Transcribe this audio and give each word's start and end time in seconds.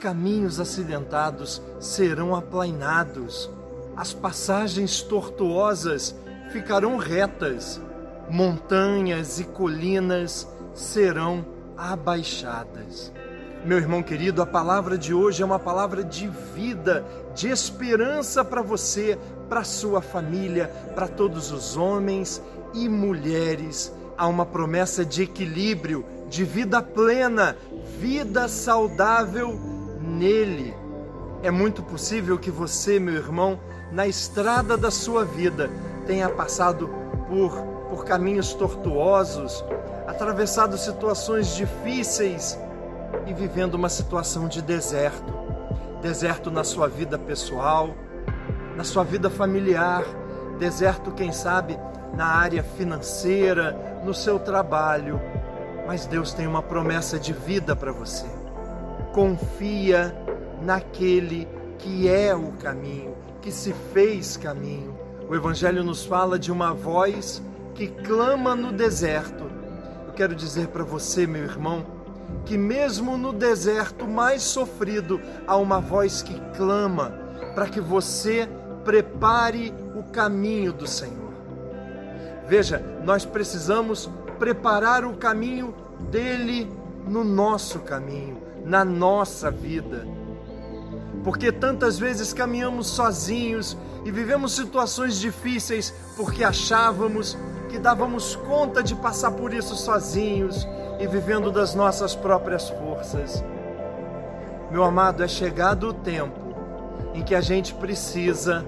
caminhos 0.00 0.58
acidentados 0.58 1.60
serão 1.78 2.34
aplainados, 2.34 3.50
as 3.94 4.14
passagens 4.14 5.02
tortuosas 5.02 6.16
ficarão 6.52 6.96
retas, 6.96 7.80
montanhas 8.30 9.38
e 9.38 9.44
colinas 9.44 10.48
serão 10.74 11.44
abaixadas. 11.76 13.12
Meu 13.62 13.76
irmão 13.76 14.02
querido, 14.02 14.40
a 14.40 14.46
palavra 14.46 14.96
de 14.96 15.12
hoje 15.12 15.42
é 15.42 15.44
uma 15.44 15.58
palavra 15.58 16.02
de 16.02 16.28
vida, 16.54 17.04
de 17.34 17.48
esperança 17.48 18.42
para 18.42 18.62
você, 18.62 19.18
para 19.50 19.64
sua 19.64 20.00
família, 20.00 20.68
para 20.94 21.06
todos 21.06 21.52
os 21.52 21.76
homens 21.76 22.42
e 22.72 22.88
mulheres. 22.88 23.92
Há 24.16 24.26
uma 24.26 24.46
promessa 24.46 25.04
de 25.04 25.24
equilíbrio, 25.24 26.06
de 26.30 26.42
vida 26.42 26.80
plena, 26.80 27.54
vida 27.98 28.48
saudável 28.48 29.69
nele. 30.20 30.76
É 31.42 31.50
muito 31.50 31.82
possível 31.82 32.38
que 32.38 32.50
você, 32.50 33.00
meu 33.00 33.14
irmão, 33.14 33.58
na 33.90 34.06
estrada 34.06 34.76
da 34.76 34.90
sua 34.90 35.24
vida, 35.24 35.70
tenha 36.06 36.28
passado 36.28 36.88
por, 37.26 37.56
por 37.88 38.04
caminhos 38.04 38.52
tortuosos, 38.52 39.64
atravessado 40.06 40.76
situações 40.76 41.56
difíceis 41.56 42.58
e 43.26 43.32
vivendo 43.32 43.74
uma 43.74 43.88
situação 43.88 44.46
de 44.46 44.60
deserto. 44.60 45.32
Deserto 46.02 46.50
na 46.50 46.64
sua 46.64 46.86
vida 46.86 47.18
pessoal, 47.18 47.94
na 48.76 48.84
sua 48.84 49.04
vida 49.04 49.30
familiar, 49.30 50.04
deserto, 50.58 51.12
quem 51.12 51.32
sabe, 51.32 51.78
na 52.14 52.26
área 52.26 52.62
financeira, 52.62 54.02
no 54.04 54.12
seu 54.12 54.38
trabalho. 54.38 55.18
Mas 55.86 56.04
Deus 56.04 56.34
tem 56.34 56.46
uma 56.46 56.62
promessa 56.62 57.18
de 57.18 57.32
vida 57.32 57.74
para 57.74 57.90
você. 57.90 58.39
Confia 59.12 60.14
naquele 60.62 61.48
que 61.78 62.08
é 62.08 62.34
o 62.34 62.52
caminho, 62.52 63.14
que 63.40 63.50
se 63.50 63.72
fez 63.92 64.36
caminho. 64.36 64.96
O 65.28 65.34
Evangelho 65.34 65.82
nos 65.82 66.04
fala 66.04 66.38
de 66.38 66.52
uma 66.52 66.72
voz 66.72 67.42
que 67.74 67.88
clama 67.88 68.54
no 68.54 68.72
deserto. 68.72 69.44
Eu 70.06 70.12
quero 70.12 70.34
dizer 70.34 70.68
para 70.68 70.84
você, 70.84 71.26
meu 71.26 71.44
irmão, 71.44 71.84
que 72.44 72.56
mesmo 72.56 73.16
no 73.16 73.32
deserto 73.32 74.06
mais 74.06 74.42
sofrido 74.42 75.20
há 75.46 75.56
uma 75.56 75.80
voz 75.80 76.22
que 76.22 76.38
clama 76.56 77.10
para 77.54 77.68
que 77.68 77.80
você 77.80 78.48
prepare 78.84 79.74
o 79.94 80.02
caminho 80.04 80.72
do 80.72 80.86
Senhor. 80.86 81.32
Veja, 82.46 82.82
nós 83.04 83.24
precisamos 83.24 84.10
preparar 84.38 85.04
o 85.04 85.16
caminho 85.16 85.74
dele 86.10 86.70
no 87.06 87.22
nosso 87.24 87.80
caminho, 87.80 88.38
na 88.64 88.84
nossa 88.84 89.50
vida. 89.50 90.06
Porque 91.24 91.52
tantas 91.52 91.98
vezes 91.98 92.32
caminhamos 92.32 92.86
sozinhos 92.88 93.76
e 94.04 94.10
vivemos 94.10 94.54
situações 94.54 95.18
difíceis 95.18 95.92
porque 96.16 96.42
achávamos 96.42 97.36
que 97.68 97.78
dávamos 97.78 98.34
conta 98.36 98.82
de 98.82 98.94
passar 98.94 99.32
por 99.32 99.52
isso 99.52 99.76
sozinhos 99.76 100.66
e 100.98 101.06
vivendo 101.06 101.50
das 101.50 101.74
nossas 101.74 102.14
próprias 102.14 102.68
forças. 102.70 103.44
Meu 104.70 104.84
amado, 104.84 105.22
é 105.22 105.28
chegado 105.28 105.88
o 105.88 105.92
tempo 105.92 106.38
em 107.14 107.22
que 107.22 107.34
a 107.34 107.40
gente 107.40 107.74
precisa 107.74 108.64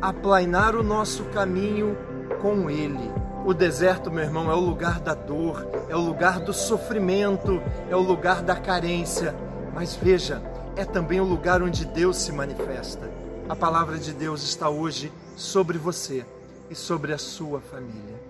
aplainar 0.00 0.74
o 0.74 0.82
nosso 0.82 1.24
caminho 1.24 1.96
com 2.40 2.70
Ele. 2.70 3.19
O 3.44 3.54
deserto, 3.54 4.10
meu 4.10 4.22
irmão, 4.22 4.50
é 4.50 4.54
o 4.54 4.60
lugar 4.60 5.00
da 5.00 5.14
dor, 5.14 5.66
é 5.88 5.96
o 5.96 6.00
lugar 6.00 6.40
do 6.40 6.52
sofrimento, 6.52 7.60
é 7.88 7.96
o 7.96 8.00
lugar 8.00 8.42
da 8.42 8.54
carência. 8.54 9.34
Mas 9.74 9.96
veja, 9.96 10.42
é 10.76 10.84
também 10.84 11.20
o 11.20 11.24
lugar 11.24 11.62
onde 11.62 11.86
Deus 11.86 12.18
se 12.18 12.32
manifesta. 12.32 13.10
A 13.48 13.56
palavra 13.56 13.98
de 13.98 14.12
Deus 14.12 14.42
está 14.42 14.68
hoje 14.68 15.10
sobre 15.36 15.78
você 15.78 16.24
e 16.68 16.74
sobre 16.74 17.12
a 17.12 17.18
sua 17.18 17.60
família. 17.60 18.20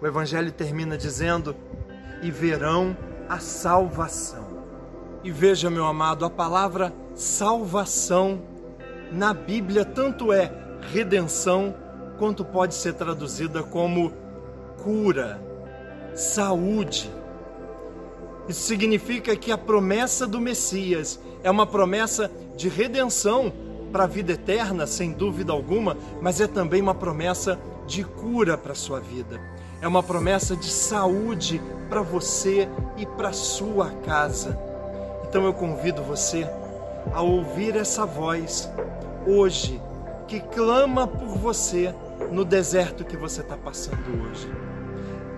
O 0.00 0.06
Evangelho 0.06 0.50
termina 0.50 0.98
dizendo: 0.98 1.54
e 2.20 2.30
verão 2.30 2.96
a 3.28 3.38
salvação. 3.38 4.46
E 5.22 5.30
veja, 5.30 5.70
meu 5.70 5.86
amado, 5.86 6.24
a 6.24 6.30
palavra 6.30 6.92
salvação 7.14 8.42
na 9.10 9.32
Bíblia 9.32 9.84
tanto 9.84 10.32
é 10.32 10.52
redenção 10.92 11.74
quanto 12.18 12.44
pode 12.44 12.74
ser 12.74 12.94
traduzida 12.94 13.62
como 13.62 14.12
cura, 14.86 15.42
saúde. 16.14 17.10
Isso 18.48 18.68
significa 18.68 19.34
que 19.34 19.50
a 19.50 19.58
promessa 19.58 20.28
do 20.28 20.40
Messias 20.40 21.18
é 21.42 21.50
uma 21.50 21.66
promessa 21.66 22.30
de 22.56 22.68
redenção 22.68 23.52
para 23.90 24.04
a 24.04 24.06
vida 24.06 24.34
eterna, 24.34 24.86
sem 24.86 25.10
dúvida 25.10 25.52
alguma, 25.52 25.96
mas 26.22 26.40
é 26.40 26.46
também 26.46 26.80
uma 26.80 26.94
promessa 26.94 27.58
de 27.84 28.04
cura 28.04 28.56
para 28.56 28.72
a 28.72 28.76
sua 28.76 29.00
vida. 29.00 29.40
É 29.82 29.88
uma 29.88 30.04
promessa 30.04 30.54
de 30.54 30.70
saúde 30.70 31.60
para 31.88 32.02
você 32.02 32.68
e 32.96 33.04
para 33.04 33.32
sua 33.32 33.90
casa. 33.90 34.56
Então 35.28 35.44
eu 35.46 35.52
convido 35.52 36.00
você 36.04 36.48
a 37.12 37.22
ouvir 37.22 37.74
essa 37.74 38.06
voz 38.06 38.70
hoje 39.26 39.82
que 40.28 40.38
clama 40.38 41.08
por 41.08 41.36
você 41.36 41.92
no 42.30 42.44
deserto 42.44 43.04
que 43.04 43.16
você 43.16 43.40
está 43.40 43.56
passando 43.56 44.22
hoje. 44.22 44.75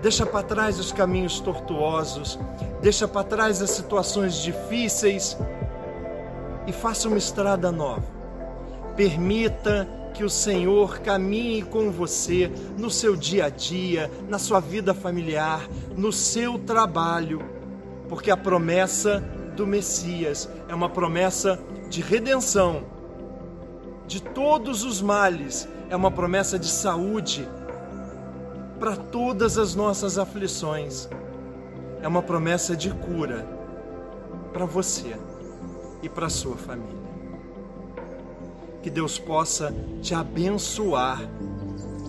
Deixa 0.01 0.25
para 0.25 0.45
trás 0.45 0.79
os 0.79 0.93
caminhos 0.93 1.41
tortuosos, 1.41 2.39
deixa 2.81 3.09
para 3.09 3.25
trás 3.25 3.61
as 3.61 3.71
situações 3.71 4.35
difíceis. 4.37 5.37
E 6.67 6.73
faça 6.73 7.09
uma 7.09 7.19
estrada 7.19 7.73
nova. 7.73 8.05
Permita 8.95 9.89
que 10.15 10.23
o 10.23 10.31
Senhor 10.31 10.99
caminhe 11.01 11.63
com 11.63 11.91
você 11.91 12.51
no 12.77 12.91
seu 12.91 13.17
dia 13.17 13.47
a 13.47 13.49
dia, 13.49 14.11
na 14.29 14.39
sua 14.39 14.61
vida 14.61 14.93
familiar, 14.93 15.67
no 15.97 16.13
seu 16.13 16.59
trabalho, 16.59 17.41
porque 18.09 18.31
a 18.31 18.37
promessa 18.37 19.21
do 19.57 19.67
Messias 19.67 20.49
é 20.69 20.75
uma 20.75 20.89
promessa 20.89 21.59
de 21.89 22.01
redenção. 22.01 22.83
De 24.07 24.23
todos 24.23 24.85
os 24.85 25.03
males, 25.03 25.69
é 25.91 25.97
uma 25.97 26.11
promessa 26.11 26.59
de 26.59 26.69
saúde 26.69 27.49
para 28.79 28.97
todas 28.97 29.59
as 29.59 29.75
nossas 29.75 30.19
aflições, 30.19 31.09
é 32.01 32.07
uma 32.07 32.23
promessa 32.23 32.77
de 32.77 32.91
cura 32.91 33.47
para 34.53 34.65
você 34.65 35.17
e 36.03 36.09
para 36.09 36.29
sua 36.29 36.57
família. 36.57 37.09
Que 38.81 38.89
Deus 38.89 39.19
possa 39.19 39.75
te 40.01 40.15
abençoar, 40.15 41.21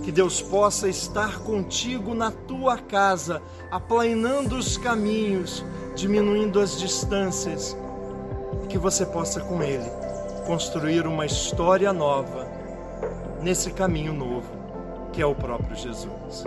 que 0.03 0.12
Deus 0.12 0.41
possa 0.41 0.88
estar 0.88 1.40
contigo 1.40 2.13
na 2.13 2.31
tua 2.31 2.78
casa, 2.78 3.41
aplanando 3.72 4.56
os 4.56 4.78
caminhos, 4.78 5.66
diminuindo 5.96 6.59
as 6.59 6.80
distâncias, 6.80 7.75
e 8.63 8.68
que 8.68 8.78
você 8.78 9.06
possa 9.06 9.41
com 9.41 9.63
Ele 9.63 9.90
construir 10.46 11.07
uma 11.07 11.25
história 11.25 11.91
nova 11.91 12.47
nesse 13.41 13.72
caminho 13.72 14.13
novo 14.13 14.59
que 15.14 15.22
é 15.22 15.25
o 15.25 15.36
próprio 15.36 15.75
Jesus. 15.75 16.46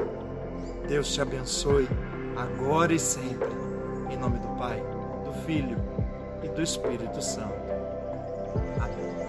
Deus 0.89 1.13
te 1.13 1.21
abençoe 1.21 1.89
agora 2.37 2.93
e 2.93 2.99
sempre. 2.99 3.49
Em 4.11 4.17
nome 4.17 4.39
do 4.39 4.49
Pai, 4.59 4.83
do 5.25 5.33
Filho 5.45 5.79
e 6.43 6.49
do 6.49 6.63
Espírito 6.63 7.23
Santo. 7.23 7.55
Amém. 8.81 9.22